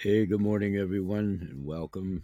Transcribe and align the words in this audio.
Hey, 0.00 0.26
good 0.26 0.40
morning, 0.40 0.76
everyone, 0.76 1.48
and 1.50 1.64
welcome 1.66 2.22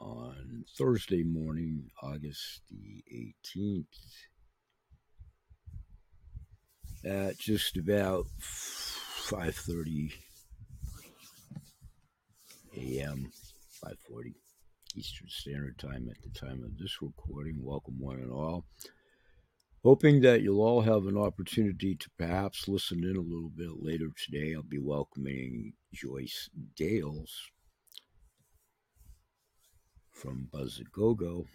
on 0.00 0.64
Thursday 0.76 1.22
morning, 1.22 1.92
August 2.02 2.62
the 2.68 3.04
18th, 3.54 3.84
at 7.04 7.38
just 7.38 7.76
about 7.76 8.26
5:30 8.40 10.14
a.m., 12.76 13.30
5:40 13.80 14.34
Eastern 14.96 15.28
Standard 15.28 15.78
Time 15.78 16.08
at 16.10 16.20
the 16.22 16.30
time 16.36 16.64
of 16.64 16.76
this 16.76 17.00
recording. 17.00 17.62
Welcome, 17.62 18.00
one 18.00 18.18
and 18.18 18.32
all. 18.32 18.64
Hoping 19.84 20.20
that 20.20 20.42
you'll 20.42 20.62
all 20.62 20.80
have 20.80 21.06
an 21.06 21.18
opportunity 21.18 21.96
to 21.96 22.08
perhaps 22.16 22.68
listen 22.68 23.02
in 23.02 23.16
a 23.16 23.20
little 23.20 23.50
bit 23.50 23.82
later 23.82 24.06
today. 24.16 24.54
I'll 24.54 24.62
be 24.62 24.78
welcoming 24.78 25.72
Joyce 25.92 26.48
Dales 26.76 27.36
from 30.12 30.48
Buzz 30.52 30.80
Go 30.92 31.14
Go. 31.14 31.46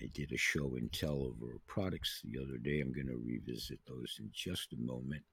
I 0.00 0.06
did 0.14 0.30
a 0.30 0.36
show 0.36 0.76
and 0.76 0.92
tell 0.92 1.22
of 1.22 1.40
her 1.40 1.58
products 1.66 2.22
the 2.22 2.40
other 2.40 2.56
day. 2.56 2.78
I'm 2.78 2.92
going 2.92 3.08
to 3.08 3.16
revisit 3.16 3.80
those 3.88 4.16
in 4.20 4.30
just 4.32 4.72
a 4.72 4.76
moment. 4.80 5.24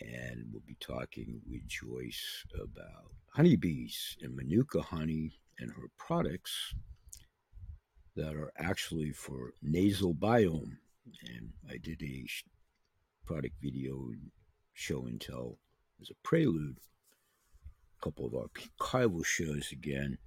And 0.00 0.44
we'll 0.52 0.62
be 0.64 0.76
talking 0.78 1.40
with 1.50 1.66
Joyce 1.66 2.44
about 2.54 3.10
honeybees 3.34 4.16
and 4.22 4.36
Manuka 4.36 4.80
honey 4.80 5.40
and 5.58 5.72
her 5.72 5.90
products 5.98 6.72
that 8.18 8.34
are 8.34 8.52
actually 8.58 9.12
for 9.12 9.52
nasal 9.62 10.12
biome. 10.12 10.76
And 11.24 11.52
I 11.70 11.76
did 11.76 12.02
a 12.02 12.26
product 13.24 13.54
video 13.62 14.10
show 14.74 15.06
and 15.06 15.20
tell 15.20 15.58
as 16.00 16.10
a 16.10 16.14
prelude. 16.24 16.78
A 18.00 18.04
couple 18.04 18.26
of 18.26 18.32
archival 18.32 19.24
shows 19.24 19.70
again 19.70 20.18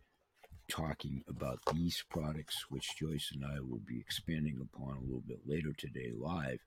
talking 0.70 1.22
about 1.28 1.60
these 1.74 2.04
products, 2.10 2.66
which 2.70 2.96
Joyce 2.98 3.34
and 3.34 3.44
I 3.46 3.60
will 3.60 3.82
be 3.86 4.00
expanding 4.00 4.60
upon 4.62 4.96
a 4.96 5.02
little 5.02 5.24
bit 5.28 5.42
later 5.46 5.74
today 5.78 6.12
live. 6.18 6.60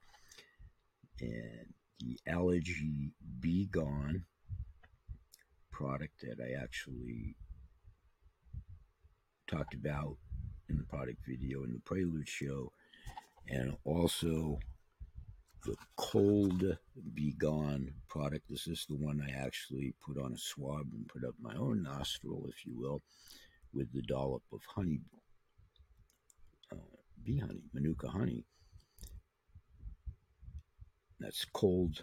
And 1.21 1.73
the 2.01 2.19
Allergy 2.27 3.13
Bee 3.41 3.65
Gone 3.65 4.25
product 5.73 6.21
that 6.21 6.37
I 6.39 6.63
actually 6.63 7.37
talked 9.47 9.75
about 9.75 10.17
in 10.69 10.77
the 10.77 10.85
product 10.85 11.19
video 11.27 11.63
in 11.65 11.73
the 11.73 11.81
Prelude 11.81 12.29
show, 12.29 12.73
and 13.49 13.77
also 13.85 14.59
the 15.65 15.77
Cold 15.97 16.79
Bee 17.15 17.35
Gone 17.39 17.93
product. 18.09 18.45
This 18.49 18.67
is 18.67 18.87
the 18.89 18.97
one 18.97 19.23
I 19.27 19.33
actually 19.33 19.95
put 20.05 20.19
on 20.19 20.33
a 20.33 20.39
swab 20.39 20.87
and 20.93 21.09
put 21.09 21.25
up 21.25 21.35
my 21.41 21.55
own 21.57 21.83
nostril, 21.83 22.47
if 22.49 22.67
you 22.67 22.73
will 22.77 23.03
with 23.73 23.93
the 23.93 24.03
dollop 24.03 24.43
of 24.53 24.61
honey, 24.75 25.01
uh, 26.73 26.77
bee 27.25 27.39
honey, 27.39 27.65
manuka 27.73 28.09
honey. 28.09 28.45
That's 31.19 31.45
cold 31.45 32.03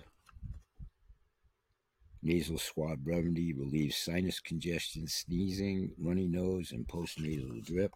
nasal 2.23 2.57
swab 2.57 2.99
remedy, 3.05 3.53
relieves 3.53 3.97
sinus 3.97 4.39
congestion, 4.39 5.07
sneezing, 5.07 5.91
runny 5.97 6.27
nose, 6.27 6.71
and 6.71 6.87
postnasal 6.87 7.63
drip. 7.63 7.91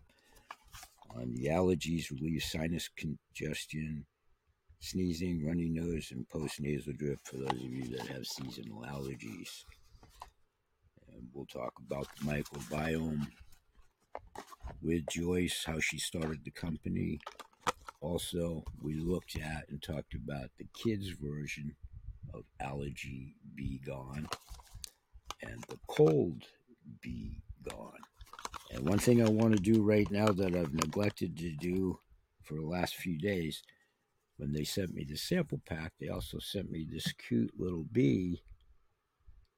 On 1.16 1.34
the 1.34 1.46
allergies, 1.46 2.12
relieves 2.12 2.46
sinus 2.46 2.90
congestion, 2.90 4.06
sneezing, 4.80 5.46
runny 5.46 5.70
nose, 5.70 6.12
and 6.12 6.28
postnasal 6.28 6.98
drip 6.98 7.20
for 7.24 7.38
those 7.38 7.64
of 7.64 7.72
you 7.72 7.88
that 7.96 8.08
have 8.08 8.26
seasonal 8.26 8.82
allergies. 8.82 9.64
And 11.14 11.28
we'll 11.34 11.46
talk 11.46 11.74
about 11.80 12.08
the 12.18 12.26
microbiome 12.26 13.28
with 14.82 15.06
Joyce, 15.10 15.64
how 15.66 15.80
she 15.80 15.98
started 15.98 16.44
the 16.44 16.52
company. 16.52 17.20
Also, 18.02 18.64
we 18.82 18.96
looked 18.96 19.38
at 19.38 19.70
and 19.70 19.82
talked 19.82 20.16
about 20.16 20.50
the 20.58 20.68
kids' 20.84 21.10
version 21.10 21.76
of 22.34 22.44
Allergy 22.60 23.36
Bee 23.56 23.80
Gone 23.86 24.28
and 25.42 25.64
the 25.70 25.80
Cold 25.88 26.44
Bee 27.02 27.42
Gone. 27.64 27.94
And 28.72 28.88
one 28.88 29.00
thing 29.00 29.22
I 29.22 29.30
want 29.30 29.56
to 29.56 29.62
do 29.62 29.82
right 29.82 30.10
now 30.10 30.28
that 30.28 30.56
I've 30.56 30.74
neglected 30.74 31.38
to 31.38 31.52
do 31.52 32.00
for 32.44 32.56
the 32.56 32.66
last 32.66 32.96
few 32.96 33.18
days, 33.18 33.64
when 34.38 34.52
they 34.52 34.64
sent 34.64 34.94
me 34.94 35.06
the 35.08 35.16
sample 35.16 35.62
pack, 35.66 35.94
they 36.00 36.10
also 36.10 36.40
sent 36.40 36.70
me 36.70 36.86
this 36.90 37.12
cute 37.14 37.52
little 37.58 37.86
bee, 37.92 38.42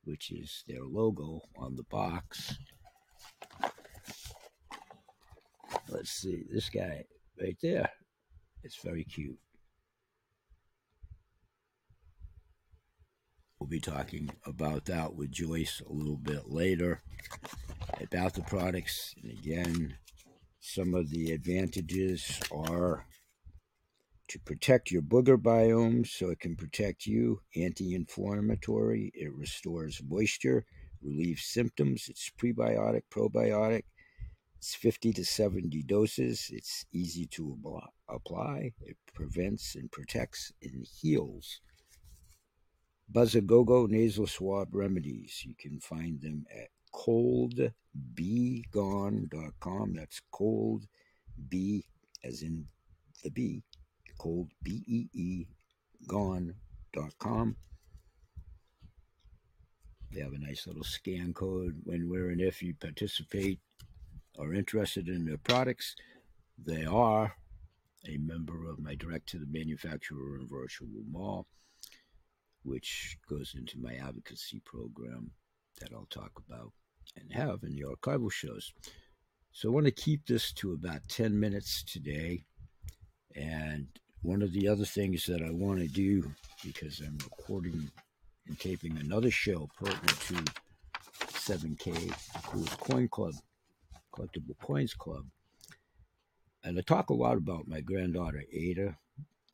which 0.03 0.31
is 0.31 0.63
their 0.67 0.83
logo 0.83 1.41
on 1.57 1.75
the 1.75 1.83
box. 1.83 2.57
Let's 5.89 6.11
see, 6.11 6.43
this 6.51 6.69
guy 6.69 7.05
right 7.41 7.57
there. 7.61 7.89
It's 8.63 8.77
very 8.83 9.03
cute. 9.03 9.39
We'll 13.59 13.67
be 13.67 13.79
talking 13.79 14.29
about 14.45 14.85
that 14.85 15.15
with 15.15 15.31
Joyce 15.31 15.81
a 15.87 15.91
little 15.91 16.17
bit 16.17 16.49
later 16.49 17.01
about 18.01 18.33
the 18.33 18.41
products. 18.41 19.15
And 19.21 19.31
again, 19.31 19.97
some 20.59 20.93
of 20.93 21.09
the 21.09 21.31
advantages 21.31 22.39
are 22.51 23.05
to 24.29 24.39
protect 24.39 24.91
your 24.91 25.01
booger 25.01 25.37
biome 25.37 26.05
so 26.05 26.29
it 26.29 26.39
can 26.39 26.55
protect 26.55 27.05
you, 27.05 27.41
anti 27.55 27.95
inflammatory, 27.95 29.11
it 29.13 29.33
restores 29.33 30.01
moisture, 30.05 30.65
relieves 31.01 31.45
symptoms, 31.45 32.07
it's 32.09 32.29
prebiotic, 32.37 33.03
probiotic, 33.09 33.83
it's 34.57 34.73
50 34.75 35.13
to 35.13 35.25
70 35.25 35.83
doses. 35.83 36.49
It's 36.51 36.85
easy 36.91 37.27
to 37.27 37.57
apply. 38.09 38.73
It 38.81 38.97
prevents 39.13 39.75
and 39.75 39.91
protects 39.91 40.51
and 40.63 40.85
heals. 40.85 41.61
Buzzagogo 43.11 43.87
nasal 43.87 44.27
swab 44.27 44.73
remedies. 44.73 45.43
You 45.45 45.53
can 45.57 45.79
find 45.79 46.19
them 46.21 46.45
at 46.51 46.69
coldbeegone.com. 47.07 49.93
That's 49.93 50.21
cold 50.31 50.87
B 51.49 51.85
as 52.23 52.41
in 52.41 52.65
the 53.23 53.29
B, 53.29 53.63
cold 54.17 54.49
B 54.63 54.83
E 54.85 55.09
E 55.13 55.45
gone.com. 56.07 57.55
They 60.11 60.21
have 60.21 60.33
a 60.33 60.39
nice 60.39 60.67
little 60.67 60.83
scan 60.83 61.33
code 61.33 61.81
when, 61.83 62.09
where, 62.09 62.29
and 62.29 62.41
if 62.41 62.61
you 62.61 62.73
participate 62.73 63.59
are 64.39 64.53
interested 64.53 65.09
in 65.09 65.25
their 65.25 65.37
products, 65.37 65.95
they 66.57 66.85
are 66.85 67.35
a 68.07 68.17
member 68.17 68.69
of 68.69 68.79
my 68.79 68.95
direct 68.95 69.27
to 69.29 69.39
the 69.39 69.47
manufacturer 69.49 70.37
and 70.39 70.49
virtual 70.49 70.87
mall, 71.11 71.47
which 72.63 73.17
goes 73.29 73.53
into 73.57 73.79
my 73.79 73.95
advocacy 73.95 74.61
program 74.63 75.31
that 75.79 75.91
I'll 75.93 76.07
talk 76.09 76.31
about 76.47 76.71
and 77.15 77.33
have 77.33 77.63
in 77.63 77.75
the 77.75 77.83
archival 77.83 78.31
shows. 78.31 78.73
So 79.51 79.69
I 79.69 79.71
want 79.71 79.85
to 79.85 79.91
keep 79.91 80.25
this 80.25 80.51
to 80.53 80.73
about 80.73 81.07
10 81.09 81.39
minutes 81.39 81.83
today. 81.83 82.43
And 83.35 83.87
one 84.21 84.41
of 84.41 84.51
the 84.51 84.67
other 84.67 84.85
things 84.85 85.25
that 85.25 85.41
I 85.41 85.51
want 85.51 85.79
to 85.79 85.87
do, 85.87 86.31
because 86.63 86.99
I'm 86.99 87.17
recording 87.23 87.89
and 88.47 88.59
taping 88.59 88.97
another 88.97 89.31
show 89.31 89.69
pertinent 89.77 90.19
to 90.21 90.35
7K 91.25 92.11
Coolest 92.43 92.79
Coin 92.79 93.07
Club 93.07 93.33
Collectible 94.13 94.57
Coins 94.61 94.93
Club. 94.93 95.25
And 96.63 96.77
I 96.77 96.81
talk 96.81 97.09
a 97.09 97.13
lot 97.13 97.37
about 97.37 97.67
my 97.67 97.81
granddaughter 97.81 98.43
Ada 98.51 98.97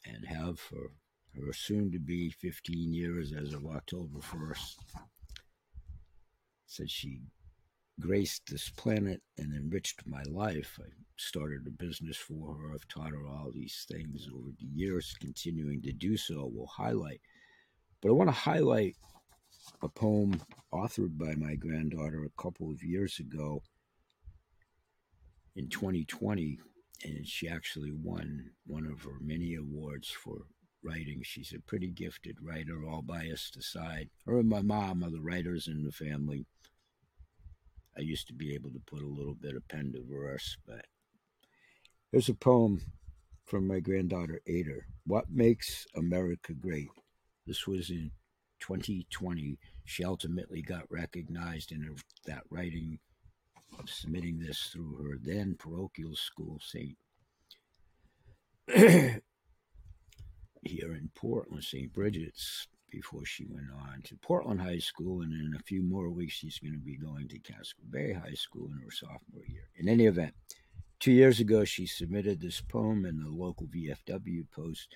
and 0.05 0.25
have 0.25 0.59
for 0.59 0.91
her 1.35 1.53
soon 1.53 1.91
to 1.91 1.99
be 1.99 2.29
15 2.29 2.93
years 2.93 3.33
as 3.33 3.53
of 3.53 3.65
October 3.65 4.19
1st. 4.19 4.75
Since 6.65 6.91
she 6.91 7.21
graced 7.99 8.43
this 8.49 8.69
planet 8.69 9.21
and 9.37 9.53
enriched 9.53 10.05
my 10.05 10.23
life, 10.23 10.79
I 10.81 10.87
started 11.17 11.67
a 11.67 11.71
business 11.71 12.17
for 12.17 12.55
her. 12.55 12.73
I've 12.73 12.87
taught 12.87 13.11
her 13.11 13.27
all 13.27 13.51
these 13.53 13.85
things 13.89 14.27
over 14.33 14.49
the 14.59 14.67
years, 14.73 15.15
continuing 15.19 15.81
to 15.83 15.91
do 15.91 16.17
so. 16.17 16.49
We'll 16.51 16.67
highlight. 16.67 17.21
But 18.01 18.09
I 18.09 18.13
want 18.13 18.29
to 18.29 18.35
highlight 18.35 18.95
a 19.81 19.87
poem 19.87 20.41
authored 20.73 21.17
by 21.17 21.35
my 21.35 21.55
granddaughter 21.55 22.25
a 22.25 22.41
couple 22.41 22.71
of 22.71 22.83
years 22.83 23.19
ago 23.19 23.61
in 25.55 25.69
2020, 25.69 26.59
and 27.05 27.27
she 27.27 27.47
actually 27.47 27.91
won 27.91 28.51
one 28.65 28.85
of 28.85 29.03
her 29.03 29.19
many 29.21 29.55
awards 29.55 30.09
for 30.09 30.47
writing. 30.83 31.21
She's 31.23 31.53
a 31.55 31.61
pretty 31.61 31.91
gifted 31.91 32.37
writer, 32.41 32.83
all 32.85 33.01
biased 33.01 33.55
aside. 33.55 34.09
Her 34.25 34.39
and 34.39 34.49
my 34.49 34.61
mom 34.61 35.03
are 35.03 35.11
the 35.11 35.21
writers 35.21 35.67
in 35.67 35.83
the 35.83 35.91
family. 35.91 36.45
I 37.97 38.01
used 38.01 38.27
to 38.27 38.33
be 38.33 38.53
able 38.53 38.71
to 38.71 38.81
put 38.85 39.03
a 39.03 39.07
little 39.07 39.35
bit 39.35 39.55
of 39.55 39.67
pen 39.67 39.93
to 39.93 40.03
verse, 40.09 40.57
but 40.65 40.85
here's 42.11 42.29
a 42.29 42.33
poem 42.33 42.81
from 43.45 43.67
my 43.67 43.79
granddaughter 43.79 44.41
Ada. 44.47 44.79
What 45.05 45.29
makes 45.29 45.85
America 45.95 46.53
great? 46.53 46.89
This 47.45 47.67
was 47.67 47.89
in 47.89 48.11
2020, 48.61 49.59
she 49.85 50.03
ultimately 50.03 50.61
got 50.61 50.89
recognized 50.89 51.71
in 51.71 51.95
that 52.25 52.43
writing 52.49 52.99
of 53.77 53.89
submitting 53.89 54.39
this 54.39 54.69
through 54.71 54.95
her 55.03 55.17
then 55.21 55.55
parochial 55.59 56.15
school, 56.15 56.59
St. 56.61 56.97
here 60.61 60.93
in 60.93 61.09
Portland, 61.15 61.63
St. 61.63 61.91
Brigid's, 61.91 62.67
before 62.93 63.25
she 63.25 63.45
went 63.49 63.71
on 63.89 64.01
to 64.03 64.15
Portland 64.17 64.61
High 64.61 64.77
School, 64.77 65.23
and 65.23 65.33
in 65.33 65.55
a 65.59 65.63
few 65.63 65.81
more 65.81 66.11
weeks, 66.11 66.35
she's 66.35 66.59
going 66.59 66.73
to 66.73 66.79
be 66.79 66.95
going 66.95 67.27
to 67.29 67.39
Casco 67.39 67.81
Bay 67.89 68.13
High 68.13 68.35
School 68.35 68.67
in 68.67 68.79
her 68.83 68.91
sophomore 68.91 69.45
year. 69.47 69.67
In 69.75 69.89
any 69.89 70.05
event, 70.05 70.35
two 70.99 71.11
years 71.11 71.39
ago, 71.39 71.65
she 71.65 71.87
submitted 71.87 72.39
this 72.39 72.61
poem, 72.61 73.05
and 73.05 73.19
the 73.19 73.31
local 73.31 73.65
VFW 73.65 74.45
post 74.51 74.93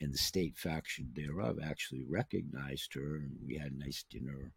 and 0.00 0.12
the 0.12 0.18
state 0.18 0.58
faction 0.58 1.12
thereof 1.14 1.58
actually 1.64 2.04
recognized 2.10 2.92
her, 2.94 3.16
and 3.16 3.36
we 3.46 3.56
had 3.56 3.70
a 3.70 3.78
nice 3.78 4.04
dinner, 4.10 4.52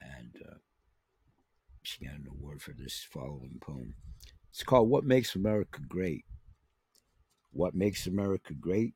and 0.00 0.34
uh, 0.44 0.56
she 1.84 2.04
got 2.04 2.14
an 2.14 2.26
award 2.28 2.60
for 2.60 2.72
this 2.72 3.06
following 3.08 3.58
poem. 3.60 3.94
It's 4.50 4.64
called 4.64 4.90
What 4.90 5.04
Makes 5.04 5.36
America 5.36 5.80
Great. 5.88 6.24
What 7.52 7.76
makes 7.76 8.08
America 8.08 8.54
great? 8.54 8.94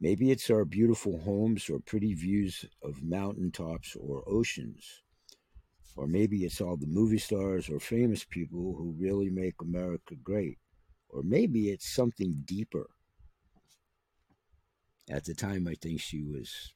Maybe 0.00 0.30
it's 0.30 0.48
our 0.48 0.64
beautiful 0.64 1.20
homes 1.20 1.68
or 1.68 1.78
pretty 1.78 2.14
views 2.14 2.64
of 2.82 3.02
mountaintops 3.02 3.94
or 3.96 4.24
oceans. 4.26 5.02
Or 5.94 6.06
maybe 6.06 6.44
it's 6.44 6.60
all 6.60 6.78
the 6.78 6.86
movie 6.86 7.18
stars 7.18 7.68
or 7.68 7.78
famous 7.80 8.24
people 8.24 8.74
who 8.76 8.94
really 8.98 9.28
make 9.28 9.60
America 9.60 10.14
great. 10.22 10.58
Or 11.10 11.22
maybe 11.22 11.68
it's 11.70 11.92
something 11.92 12.42
deeper. 12.46 12.88
At 15.10 15.24
the 15.24 15.34
time, 15.34 15.68
I 15.68 15.74
think 15.74 16.00
she 16.00 16.22
was 16.22 16.72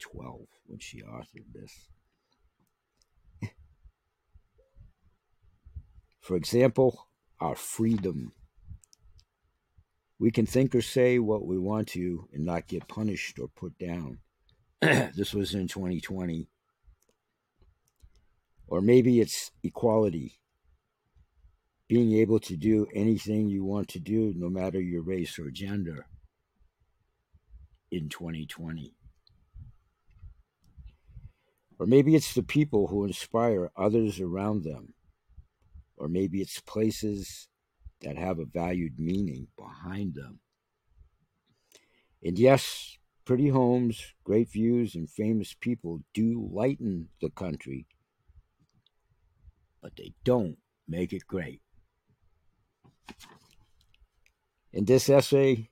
12 0.00 0.40
when 0.66 0.80
she 0.80 1.00
authored 1.00 1.52
this. 1.54 1.88
For 6.20 6.36
example, 6.36 7.06
our 7.40 7.54
freedom 7.54 8.32
we 10.22 10.30
can 10.30 10.46
think 10.46 10.72
or 10.72 10.80
say 10.80 11.18
what 11.18 11.44
we 11.44 11.58
want 11.58 11.88
to 11.88 12.28
and 12.32 12.44
not 12.44 12.68
get 12.68 12.86
punished 12.86 13.40
or 13.40 13.48
put 13.48 13.76
down. 13.76 14.18
this 14.80 15.34
was 15.34 15.52
in 15.52 15.66
2020. 15.66 16.48
Or 18.68 18.80
maybe 18.80 19.20
it's 19.20 19.50
equality. 19.64 20.38
Being 21.88 22.12
able 22.12 22.38
to 22.38 22.56
do 22.56 22.86
anything 22.94 23.48
you 23.48 23.64
want 23.64 23.88
to 23.88 23.98
do, 23.98 24.32
no 24.36 24.48
matter 24.48 24.80
your 24.80 25.02
race 25.02 25.40
or 25.40 25.50
gender, 25.50 26.06
in 27.90 28.08
2020. 28.08 28.94
Or 31.80 31.86
maybe 31.86 32.14
it's 32.14 32.32
the 32.32 32.44
people 32.44 32.86
who 32.86 33.04
inspire 33.04 33.72
others 33.76 34.20
around 34.20 34.62
them. 34.62 34.94
Or 35.96 36.06
maybe 36.06 36.40
it's 36.40 36.60
places 36.60 37.48
that 38.02 38.18
have 38.18 38.38
a 38.38 38.44
valued 38.44 38.98
meaning 38.98 39.48
behind 39.56 40.14
them. 40.14 40.40
And 42.22 42.38
yes, 42.38 42.98
pretty 43.24 43.48
homes, 43.48 44.14
great 44.24 44.50
views, 44.50 44.94
and 44.94 45.08
famous 45.08 45.54
people 45.58 46.00
do 46.14 46.48
lighten 46.52 47.08
the 47.20 47.30
country, 47.30 47.86
but 49.80 49.96
they 49.96 50.14
don't 50.24 50.58
make 50.86 51.12
it 51.12 51.26
great. 51.26 51.60
In 54.72 54.84
this 54.84 55.08
essay, 55.08 55.68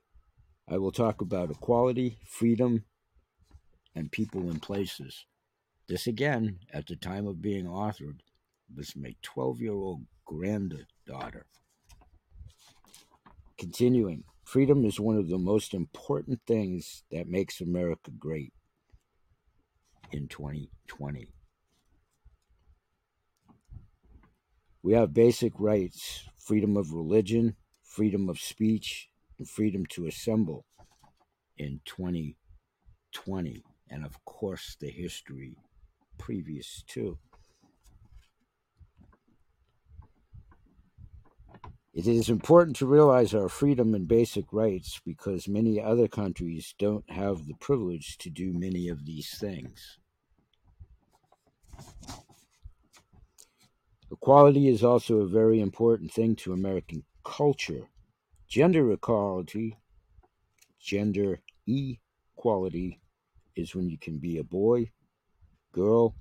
I 0.68 0.78
will 0.78 0.92
talk 0.92 1.20
about 1.20 1.50
equality, 1.50 2.18
freedom, 2.26 2.84
and 3.94 4.12
people 4.12 4.50
and 4.50 4.62
places. 4.62 5.26
This 5.88 6.06
again, 6.06 6.60
at 6.72 6.86
the 6.86 6.96
time 6.96 7.26
of 7.26 7.42
being 7.42 7.64
authored, 7.64 8.20
was 8.74 8.94
my 8.94 9.16
12 9.22 9.60
year 9.60 9.72
old 9.72 10.06
granddaughter. 10.24 11.46
Continuing, 13.60 14.24
freedom 14.42 14.86
is 14.86 14.98
one 14.98 15.18
of 15.18 15.28
the 15.28 15.36
most 15.36 15.74
important 15.74 16.40
things 16.46 17.02
that 17.10 17.28
makes 17.28 17.60
America 17.60 18.10
great 18.18 18.54
in 20.12 20.28
2020. 20.28 21.34
We 24.82 24.94
have 24.94 25.12
basic 25.12 25.52
rights 25.58 26.24
freedom 26.38 26.78
of 26.78 26.94
religion, 26.94 27.54
freedom 27.82 28.30
of 28.30 28.40
speech, 28.40 29.10
and 29.38 29.46
freedom 29.46 29.84
to 29.90 30.06
assemble 30.06 30.64
in 31.58 31.82
2020. 31.84 33.62
And 33.90 34.06
of 34.06 34.24
course, 34.24 34.74
the 34.80 34.88
history 34.88 35.58
previous 36.16 36.82
to. 36.88 37.18
It 41.92 42.06
is 42.06 42.28
important 42.28 42.76
to 42.76 42.86
realize 42.86 43.34
our 43.34 43.48
freedom 43.48 43.94
and 43.96 44.06
basic 44.06 44.52
rights 44.52 45.00
because 45.04 45.48
many 45.48 45.82
other 45.82 46.06
countries 46.06 46.72
don't 46.78 47.10
have 47.10 47.46
the 47.46 47.54
privilege 47.54 48.16
to 48.18 48.30
do 48.30 48.52
many 48.52 48.88
of 48.88 49.06
these 49.06 49.36
things. 49.36 49.98
Equality 54.12 54.68
is 54.68 54.84
also 54.84 55.16
a 55.16 55.26
very 55.26 55.60
important 55.60 56.12
thing 56.12 56.36
to 56.36 56.52
American 56.52 57.02
culture. 57.24 57.88
Gender 58.48 58.92
equality, 58.92 59.76
gender 60.80 61.40
equality, 61.66 63.00
is 63.56 63.74
when 63.74 63.90
you 63.90 63.98
can 63.98 64.18
be 64.18 64.38
a 64.38 64.44
boy, 64.44 64.92
girl, 65.72 66.14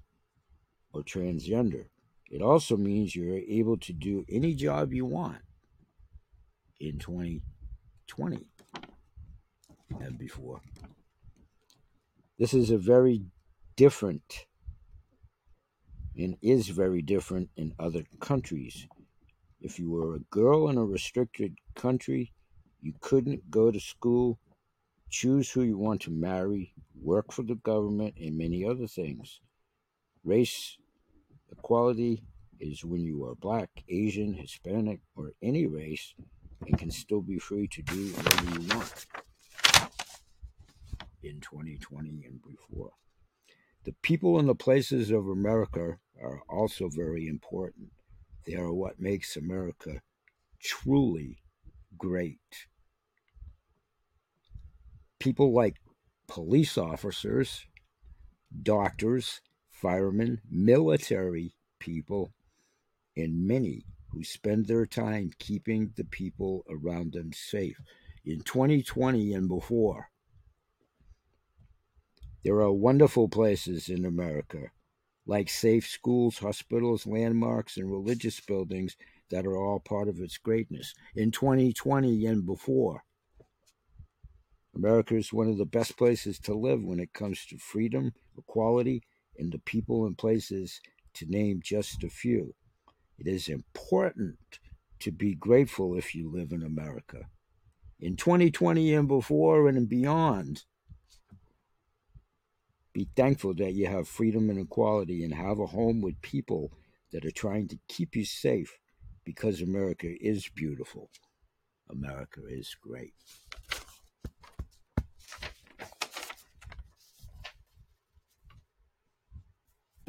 or 0.93 1.03
transgender. 1.03 1.85
It 2.25 2.41
also 2.41 2.75
means 2.75 3.15
you're 3.15 3.37
able 3.37 3.77
to 3.77 3.93
do 3.93 4.25
any 4.27 4.55
job 4.55 4.93
you 4.93 5.05
want 5.05 5.41
in 6.79 6.97
2020 6.99 8.45
and 10.01 10.17
before. 10.17 10.61
This 12.37 12.53
is 12.53 12.71
a 12.71 12.77
very 12.77 13.23
different 13.75 14.45
and 16.17 16.37
is 16.41 16.67
very 16.67 17.01
different 17.01 17.49
in 17.55 17.73
other 17.79 18.03
countries. 18.19 18.87
If 19.61 19.79
you 19.79 19.89
were 19.89 20.15
a 20.15 20.19
girl 20.31 20.69
in 20.69 20.77
a 20.77 20.85
restricted 20.85 21.55
country, 21.75 22.33
you 22.81 22.93
couldn't 23.01 23.49
go 23.51 23.71
to 23.71 23.79
school, 23.79 24.39
choose 25.09 25.49
who 25.49 25.63
you 25.63 25.77
want 25.77 26.01
to 26.01 26.11
marry, 26.11 26.73
work 27.01 27.31
for 27.31 27.43
the 27.43 27.55
government, 27.55 28.15
and 28.19 28.37
many 28.37 28.65
other 28.65 28.87
things. 28.87 29.41
Race 30.23 30.77
equality 31.51 32.23
is 32.59 32.83
when 32.85 33.03
you 33.03 33.25
are 33.25 33.35
black, 33.35 33.69
Asian, 33.87 34.33
Hispanic, 34.33 34.99
or 35.15 35.31
any 35.41 35.67
race 35.67 36.13
and 36.67 36.77
can 36.77 36.91
still 36.91 37.21
be 37.21 37.39
free 37.39 37.67
to 37.67 37.81
do 37.81 38.07
whatever 38.13 38.59
you 38.59 38.67
want 38.75 39.05
in 41.23 41.39
2020 41.41 42.23
and 42.25 42.41
before. 42.41 42.91
The 43.85 43.95
people 44.01 44.39
and 44.39 44.47
the 44.47 44.55
places 44.55 45.11
of 45.11 45.27
America 45.27 45.99
are 46.21 46.41
also 46.49 46.89
very 46.89 47.27
important. 47.27 47.89
They 48.45 48.55
are 48.55 48.73
what 48.73 48.99
makes 48.99 49.35
America 49.35 50.01
truly 50.61 51.37
great. 51.97 52.39
People 55.19 55.53
like 55.53 55.77
police 56.27 56.77
officers, 56.77 57.65
doctors, 58.63 59.41
firemen, 59.69 60.41
military 60.49 61.53
people, 61.79 62.33
and 63.15 63.47
many 63.47 63.85
who 64.11 64.23
spend 64.23 64.65
their 64.65 64.85
time 64.85 65.31
keeping 65.39 65.91
the 65.95 66.03
people 66.03 66.65
around 66.69 67.13
them 67.13 67.31
safe. 67.33 67.77
In 68.25 68.41
2020 68.41 69.33
and 69.33 69.47
before, 69.47 70.09
there 72.43 72.61
are 72.61 72.71
wonderful 72.71 73.27
places 73.27 73.89
in 73.89 74.05
America, 74.05 74.71
like 75.25 75.49
safe 75.49 75.87
schools, 75.87 76.37
hospitals, 76.39 77.05
landmarks, 77.05 77.77
and 77.77 77.91
religious 77.91 78.39
buildings 78.39 78.95
that 79.29 79.45
are 79.45 79.57
all 79.57 79.79
part 79.79 80.07
of 80.07 80.19
its 80.19 80.37
greatness. 80.37 80.93
In 81.15 81.31
2020 81.31 82.25
and 82.25 82.45
before, 82.45 83.03
America 84.75 85.15
is 85.15 85.33
one 85.33 85.49
of 85.49 85.57
the 85.57 85.65
best 85.65 85.97
places 85.97 86.39
to 86.39 86.53
live 86.53 86.83
when 86.83 86.99
it 86.99 87.13
comes 87.13 87.45
to 87.47 87.57
freedom, 87.57 88.13
equality, 88.37 89.03
and 89.37 89.51
the 89.51 89.59
people 89.59 90.05
and 90.05 90.17
places, 90.17 90.79
to 91.13 91.25
name 91.25 91.59
just 91.63 92.03
a 92.03 92.09
few. 92.09 92.53
It 93.19 93.27
is 93.27 93.47
important 93.47 94.37
to 94.99 95.11
be 95.11 95.35
grateful 95.35 95.95
if 95.95 96.15
you 96.15 96.31
live 96.31 96.51
in 96.51 96.63
America. 96.63 97.25
In 97.99 98.15
2020 98.15 98.93
and 98.93 99.07
before 99.07 99.67
and 99.67 99.89
beyond, 99.89 100.63
be 102.93 103.09
thankful 103.15 103.53
that 103.55 103.73
you 103.73 103.87
have 103.87 104.07
freedom 104.07 104.49
and 104.49 104.59
equality 104.59 105.23
and 105.23 105.33
have 105.33 105.59
a 105.59 105.65
home 105.65 106.01
with 106.01 106.21
people 106.21 106.71
that 107.11 107.25
are 107.25 107.31
trying 107.31 107.67
to 107.67 107.79
keep 107.87 108.15
you 108.15 108.25
safe 108.25 108.79
because 109.25 109.61
America 109.61 110.07
is 110.21 110.49
beautiful. 110.55 111.09
America 111.89 112.41
is 112.47 112.75
great. 112.81 113.13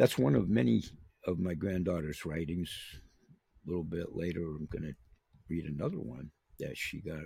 that's 0.01 0.17
one 0.17 0.35
of 0.35 0.49
many 0.49 0.83
of 1.31 1.39
my 1.39 1.55
granddaughter's 1.55 2.27
writings. 2.27 2.71
A 3.65 3.69
little 3.69 3.85
bit 3.85 4.15
later, 4.15 4.43
I'm 4.43 4.69
going 4.71 4.83
to 4.83 4.95
read 5.49 5.65
another 5.65 6.01
one 6.01 6.31
that 6.59 6.77
she 6.77 7.01
got 7.01 7.25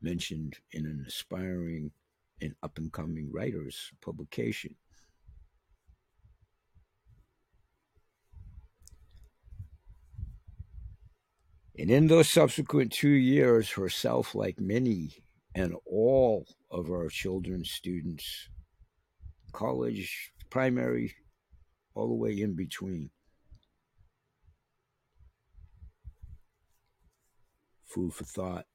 mentioned 0.00 0.54
in 0.72 0.86
an 0.86 1.04
aspiring 1.06 1.90
and 2.40 2.54
up 2.62 2.78
and 2.78 2.92
coming 2.92 3.30
writers 3.32 3.92
publication. 4.02 4.74
And 11.78 11.90
in 11.90 12.06
those 12.06 12.30
subsequent 12.30 12.92
two 12.92 13.08
years, 13.08 13.70
herself, 13.70 14.34
like 14.34 14.58
many 14.58 15.10
and 15.54 15.74
all 15.84 16.46
of 16.70 16.90
our 16.90 17.08
children's 17.08 17.70
students, 17.70 18.48
college, 19.52 20.32
primary, 20.48 21.14
all 21.96 22.08
the 22.08 22.14
way 22.14 22.38
in 22.38 22.54
between, 22.54 23.10
food 27.86 28.12
for 28.12 28.24
thought. 28.24 28.66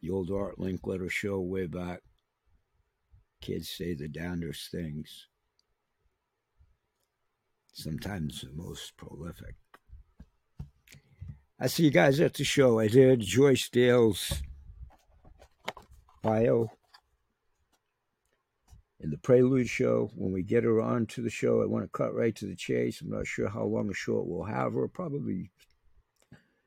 The 0.00 0.10
old 0.10 0.30
Art 0.30 0.58
Linkletter 0.58 1.10
show 1.10 1.40
way 1.40 1.66
back. 1.66 2.02
Kids 3.40 3.68
say 3.68 3.94
the 3.94 4.06
damnedest 4.06 4.70
things. 4.70 5.26
Sometimes 7.72 8.42
the 8.42 8.52
most 8.52 8.96
prolific. 8.96 9.56
I 11.58 11.66
see 11.66 11.84
you 11.84 11.90
guys 11.90 12.20
at 12.20 12.34
the 12.34 12.44
show. 12.44 12.78
I 12.78 12.86
did 12.86 13.20
Joyce 13.20 13.68
Dale's 13.68 14.42
bio 16.22 16.70
in 19.02 19.10
the 19.10 19.18
Prelude 19.18 19.68
show. 19.68 20.10
When 20.14 20.32
we 20.32 20.42
get 20.42 20.64
her 20.64 20.80
on 20.80 21.06
to 21.06 21.22
the 21.22 21.30
show, 21.30 21.60
I 21.60 21.66
want 21.66 21.84
to 21.84 21.90
cut 21.90 22.14
right 22.14 22.34
to 22.36 22.46
the 22.46 22.56
chase. 22.56 23.00
I'm 23.00 23.10
not 23.10 23.26
sure 23.26 23.48
how 23.48 23.64
long 23.64 23.90
a 23.90 23.94
show 23.94 24.22
we'll 24.24 24.44
have 24.44 24.72
her. 24.74 24.88
Probably 24.88 25.50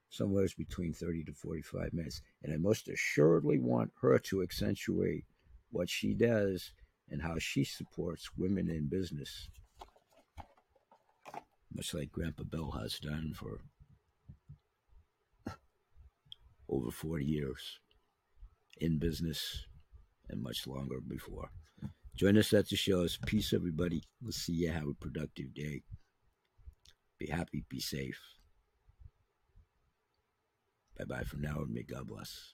somewhere 0.10 0.48
between 0.58 0.94
30 0.94 1.24
to 1.26 1.34
45 1.34 1.94
minutes. 1.94 2.22
And 2.44 2.54
I 2.54 2.58
most 2.58 2.90
assuredly 2.90 3.60
want 3.60 3.92
her 4.02 4.20
to 4.20 4.44
accentuate 4.44 5.26
what 5.72 5.90
she 5.90 6.14
does 6.14 6.72
and 7.10 7.22
how 7.22 7.36
she 7.40 7.64
supports 7.64 8.30
women 8.38 8.70
in 8.70 8.90
business, 8.90 9.48
much 11.74 11.94
like 11.94 12.12
Grandpa 12.12 12.44
Bill 12.44 12.72
has 12.72 13.00
done 13.00 13.34
for 13.36 13.60
over 16.68 16.92
40 16.92 17.24
years 17.24 17.80
in 18.82 18.98
business 18.98 19.66
and 20.30 20.42
much 20.42 20.66
longer 20.66 21.00
before. 21.00 21.50
Join 22.16 22.38
us 22.38 22.54
at 22.54 22.70
the 22.70 22.78
shows. 22.78 23.20
Peace, 23.26 23.54
everybody. 23.54 24.02
We'll 24.22 24.32
see 24.32 24.54
you. 24.54 24.72
Have 24.72 24.88
a 24.88 24.94
productive 24.94 25.54
day. 25.54 25.82
Be 27.20 27.28
happy. 27.28 27.66
Be 27.70 27.80
safe. 27.80 28.20
Bye 30.98 31.06
bye 31.06 31.24
for 31.24 31.38
now, 31.38 31.58
and 31.60 31.74
may 31.74 31.84
God 31.84 32.08
bless. 32.08 32.54